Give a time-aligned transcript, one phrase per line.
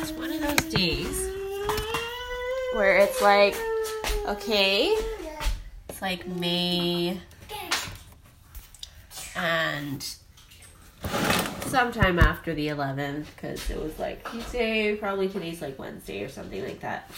[0.00, 1.28] It's one of those days
[2.72, 3.56] where it's like,
[4.26, 4.96] okay,
[5.88, 7.20] it's like May
[9.34, 10.02] and
[11.66, 16.62] sometime after the 11th because it was like Tuesday, probably today's like Wednesday or something
[16.62, 17.10] like that.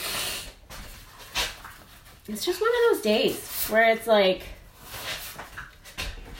[2.29, 4.43] It's just one of those days where it's like,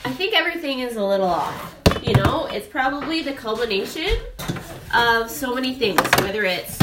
[0.03, 1.75] I think everything is a little off.
[2.01, 4.17] You know, it's probably the culmination
[4.93, 6.77] of so many things, whether it's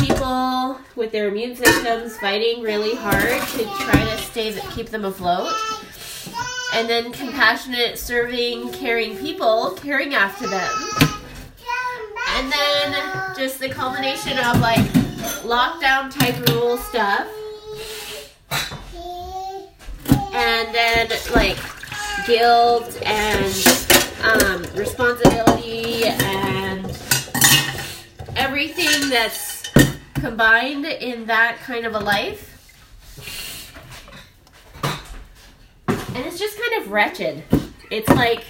[0.00, 5.52] people with their immune systems fighting really hard to try to stay keep them afloat
[6.74, 10.72] and then compassionate serving caring people caring after them.
[12.34, 14.80] And then just the culmination of like
[15.42, 17.28] lockdown type rule stuff.
[20.34, 21.58] And then like
[22.26, 23.44] guilt and
[24.22, 26.41] um, responsibility and
[28.42, 29.70] everything that's
[30.14, 32.48] combined in that kind of a life.
[35.86, 37.44] And it's just kind of wretched.
[37.88, 38.44] It's like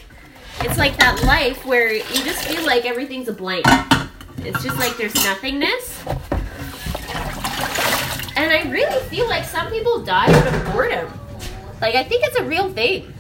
[0.61, 3.67] it's like that life where you just feel like everything's a blank.
[4.39, 6.03] It's just like there's nothingness.
[8.35, 11.13] And I really feel like some people die out of boredom.
[11.83, 13.13] Like I think it's a real thing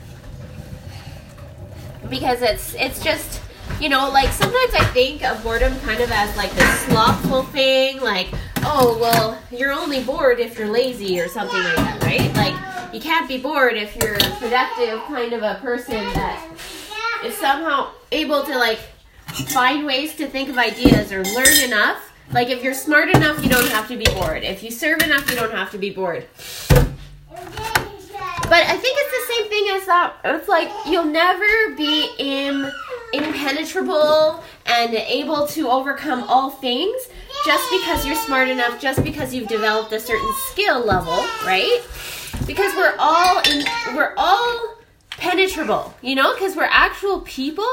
[2.09, 3.42] because it's it's just
[3.81, 8.01] you know like sometimes I think of boredom kind of as like this slothful thing,
[8.01, 8.29] like
[8.65, 12.35] oh well you're only bored if you're lazy or something like that, right?
[12.35, 12.55] Like
[12.95, 16.47] you can't be bored if you're productive kind of a person that
[17.25, 18.79] is somehow able to like
[19.49, 22.13] find ways to think of ideas or learn enough.
[22.33, 24.43] Like if you're smart enough, you don't have to be bored.
[24.43, 26.27] If you serve enough, you don't have to be bored.
[28.53, 30.17] But I think it's the same thing as that.
[30.25, 32.71] It's like you'll never be in,
[33.13, 37.09] impenetrable and able to overcome all things
[37.45, 41.81] just because you're smart enough, just because you've developed a certain skill level, right?
[42.47, 44.77] Because we're all in, we're all
[45.11, 47.69] penetrable, you know, because we're actual people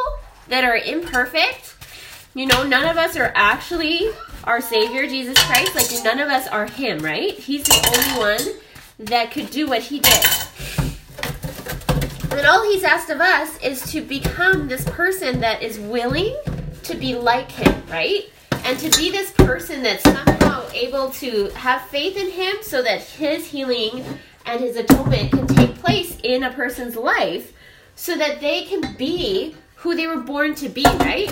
[0.48, 1.76] that are imperfect.
[2.36, 4.10] You know, none of us are actually
[4.44, 5.76] our Savior, Jesus Christ.
[5.76, 7.32] Like, none of us are Him, right?
[7.34, 8.60] He's the only one
[9.00, 10.26] that could do what He did.
[12.40, 16.34] And all he's asked of us is to become this person that is willing
[16.84, 18.30] to be like him, right?
[18.64, 23.02] And to be this person that's somehow able to have faith in him so that
[23.02, 24.06] his healing
[24.46, 27.52] and his atonement can take place in a person's life
[27.96, 31.28] so that they can be who they were born to be, right?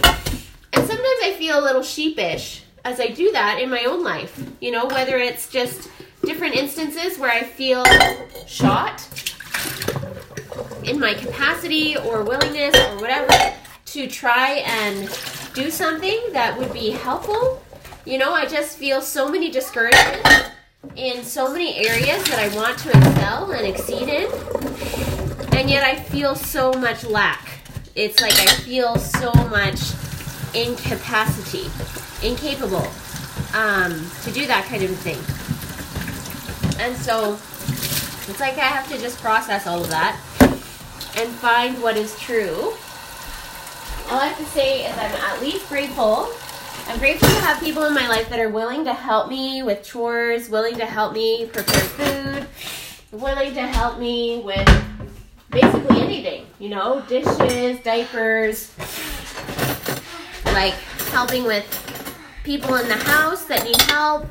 [0.74, 4.44] And sometimes I feel a little sheepish as I do that in my own life,
[4.60, 5.90] you know, whether it's just
[6.26, 7.86] different instances where I feel
[8.46, 9.08] shot
[10.88, 13.54] in my capacity or willingness or whatever
[13.86, 15.10] to try and
[15.54, 17.62] do something that would be helpful.
[18.06, 20.30] You know, I just feel so many discouragements
[20.96, 24.32] in so many areas that I want to excel and exceed in,
[25.54, 27.60] and yet I feel so much lack.
[27.96, 29.80] It's like I feel so much
[30.54, 31.66] incapacity,
[32.26, 32.88] incapable
[33.54, 35.20] um, to do that kind of thing.
[36.80, 37.34] And so
[38.30, 40.20] it's like I have to just process all of that
[41.18, 42.74] and find what is true.
[44.10, 46.30] All I have to say is I'm at least grateful.
[46.88, 49.84] I'm grateful to have people in my life that are willing to help me with
[49.84, 52.48] chores, willing to help me prepare food,
[53.12, 54.70] willing to help me with
[55.50, 58.72] basically anything, you know, dishes, diapers,
[60.46, 60.76] like
[61.12, 61.66] helping with
[62.44, 64.28] people in the house that need help.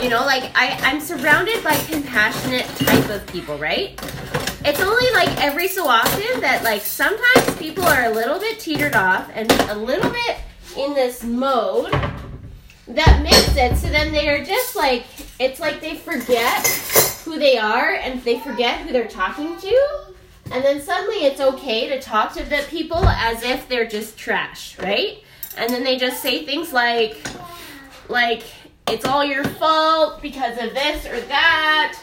[0.00, 4.00] You know, like I, I'm surrounded by compassionate type of people, right?
[4.64, 8.94] It's only like every so often that like sometimes people are a little bit teetered
[8.94, 10.36] off and a little bit
[10.76, 11.92] in this mode
[12.88, 15.04] that makes it so then they are just like
[15.38, 16.66] it's like they forget
[17.24, 20.00] who they are and they forget who they're talking to.
[20.52, 24.78] And then suddenly it's okay to talk to the people as if they're just trash
[24.78, 25.22] right?
[25.56, 27.16] And then they just say things like
[28.08, 28.42] like
[28.88, 31.98] it's all your fault because of this or that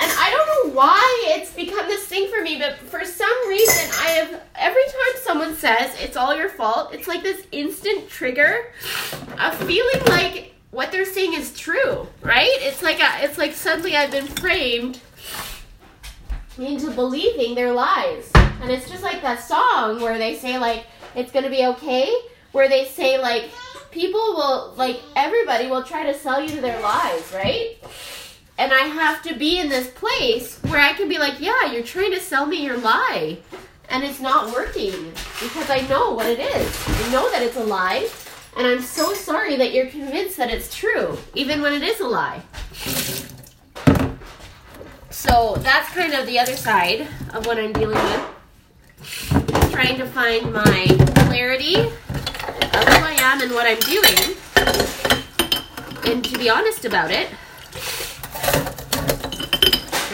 [0.00, 3.90] and I don't know why it's become this thing for me, but for some reason,
[4.00, 8.72] I have every time someone says it's all your fault, it's like this instant trigger
[9.38, 12.50] of feeling like what they're saying is true, right?
[12.60, 15.00] It's like a, it's like suddenly I've been framed
[16.58, 21.32] into believing their lies, and it's just like that song where they say like it's
[21.32, 22.14] gonna be okay,
[22.52, 23.50] where they say like
[23.90, 27.76] people will like everybody will try to sell you their lies, right?
[28.58, 31.82] And I have to be in this place where I can be like, yeah, you're
[31.82, 33.38] trying to sell me your lie.
[33.90, 36.88] And it's not working because I know what it is.
[36.88, 38.08] I know that it's a lie.
[38.56, 42.08] And I'm so sorry that you're convinced that it's true, even when it is a
[42.08, 42.40] lie.
[45.10, 48.24] So that's kind of the other side of what I'm dealing with.
[49.70, 50.86] Trying to find my
[51.26, 54.36] clarity of who I am and what I'm doing.
[56.06, 57.28] And to be honest about it.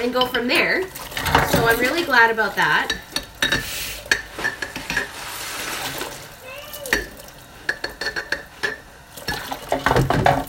[0.03, 0.83] And go from there.
[1.53, 2.93] So I'm really glad about that.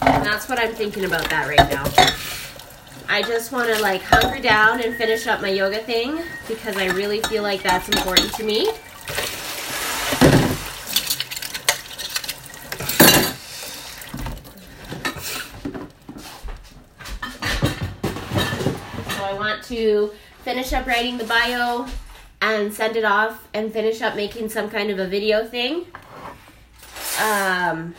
[0.02, 1.84] And that's what I'm thinking about that right now.
[3.08, 6.88] I just want to like hunker down and finish up my yoga thing because I
[6.88, 8.72] really feel like that's important to me.
[19.06, 20.12] So I to
[20.44, 21.86] finish up writing the bio
[22.42, 25.86] and send it off and finish up making some kind of a video thing.
[27.22, 27.96] Um,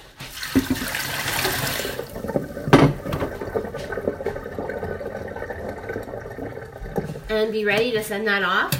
[7.30, 8.72] and be ready to send that off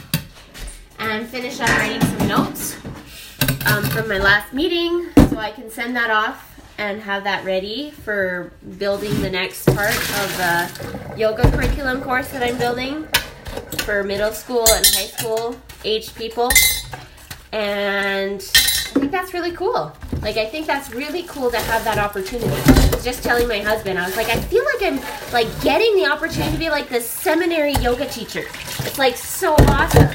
[0.98, 2.76] and finish up writing some notes
[3.66, 7.90] um, from my last meeting so I can send that off and have that ready
[7.90, 13.06] for building the next part of the yoga curriculum course that I'm building
[13.78, 16.50] for middle school and high school aged people.
[17.52, 19.92] And I think that's really cool.
[20.22, 22.50] Like, I think that's really cool to have that opportunity.
[22.50, 25.94] I was just telling my husband, I was like, I feel like I'm like getting
[25.94, 28.44] the opportunity to be like this seminary yoga teacher.
[28.80, 30.08] It's like so awesome.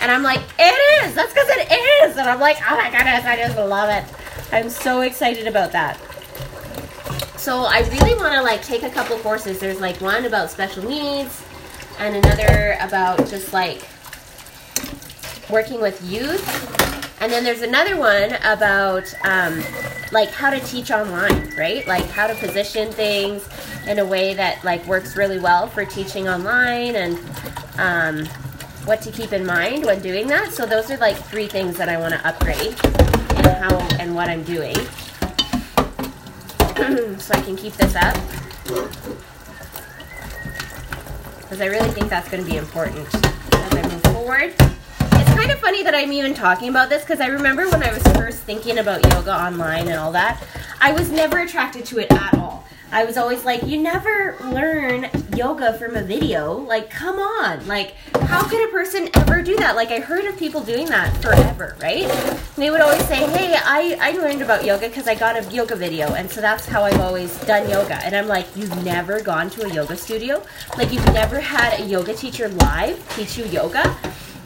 [0.00, 1.14] And I'm like, it is.
[1.14, 2.16] That's because it is.
[2.16, 4.04] And I'm like, oh my goodness, I just love it.
[4.52, 5.98] I'm so excited about that.
[7.46, 9.60] So I really want to like take a couple courses.
[9.60, 11.44] There's like one about special needs
[12.00, 13.86] and another about just like
[15.48, 16.42] working with youth.
[17.20, 19.62] And then there's another one about um,
[20.10, 21.86] like how to teach online, right?
[21.86, 23.48] Like how to position things
[23.86, 27.16] in a way that like works really well for teaching online and
[27.78, 28.26] um,
[28.86, 30.50] what to keep in mind when doing that.
[30.50, 32.74] So those are like three things that I want to upgrade
[33.38, 34.74] in how and what I'm doing.
[37.18, 38.14] so I can keep this up.
[41.40, 44.54] Because I really think that's going to be important as I move forward.
[44.58, 47.92] It's kind of funny that I'm even talking about this because I remember when I
[47.92, 50.42] was first thinking about yoga online and all that,
[50.80, 52.45] I was never attracted to it at all.
[52.92, 56.54] I was always like, you never learn yoga from a video.
[56.54, 57.66] Like, come on.
[57.66, 59.76] Like, how could a person ever do that?
[59.76, 62.04] Like, I heard of people doing that forever, right?
[62.04, 65.42] And they would always say, hey, I, I learned about yoga because I got a
[65.52, 66.14] yoga video.
[66.14, 67.96] And so that's how I've always done yoga.
[67.96, 70.42] And I'm like, you've never gone to a yoga studio?
[70.78, 73.96] Like, you've never had a yoga teacher live teach you yoga?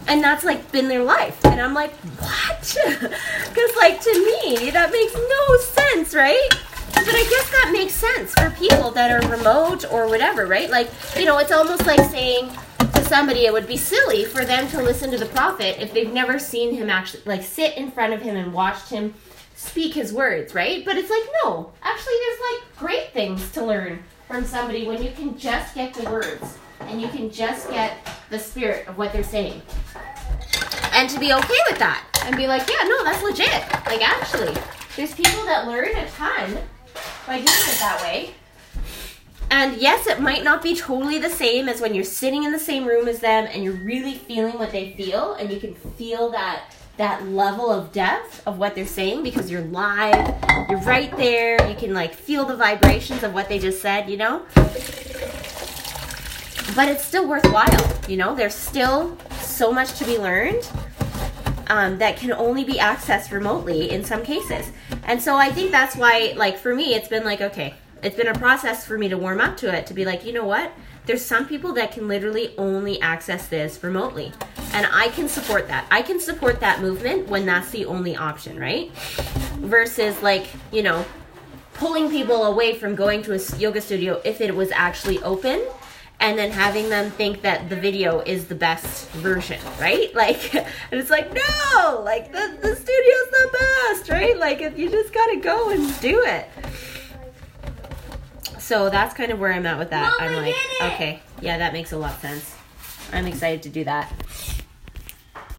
[0.08, 4.90] and that's like been their life and i'm like what because like to me that
[4.90, 6.48] makes no sense right
[7.04, 10.70] but I guess that makes sense for people that are remote or whatever, right?
[10.70, 14.68] Like, you know, it's almost like saying to somebody it would be silly for them
[14.68, 18.12] to listen to the prophet if they've never seen him actually, like, sit in front
[18.12, 19.14] of him and watched him
[19.60, 20.84] speak his words, right?
[20.86, 25.10] But it's like, no, actually, there's like great things to learn from somebody when you
[25.10, 27.98] can just get the words and you can just get
[28.30, 29.60] the spirit of what they're saying.
[30.92, 33.60] And to be okay with that and be like, yeah, no, that's legit.
[33.86, 34.56] Like, actually,
[34.96, 36.58] there's people that learn a ton
[37.30, 38.34] by doing it that way.
[39.52, 42.58] And yes, it might not be totally the same as when you're sitting in the
[42.58, 46.30] same room as them and you're really feeling what they feel and you can feel
[46.30, 50.34] that that level of depth of what they're saying because you're live,
[50.68, 54.16] you're right there, you can like feel the vibrations of what they just said, you
[54.16, 54.42] know?
[56.74, 58.34] But it's still worthwhile, you know?
[58.34, 60.68] There's still so much to be learned
[61.70, 64.72] um, that can only be accessed remotely in some cases.
[65.04, 68.26] And so I think that's why, like, for me, it's been like, okay, it's been
[68.26, 70.72] a process for me to warm up to it, to be like, you know what?
[71.06, 74.32] There's some people that can literally only access this remotely.
[74.72, 75.86] And I can support that.
[75.90, 78.90] I can support that movement when that's the only option, right?
[79.60, 81.04] Versus, like, you know,
[81.74, 85.64] pulling people away from going to a yoga studio if it was actually open
[86.20, 90.08] and then having them think that the video is the best version, right?
[90.20, 94.38] Like, and it's like, no, like the, the studio's the best, right?
[94.38, 96.46] Like, if you just gotta go and do it.
[98.58, 100.12] So that's kind of where I'm at with that.
[100.20, 102.54] Mom, I'm like, okay, yeah, that makes a lot of sense.
[103.12, 104.12] I'm excited to do that.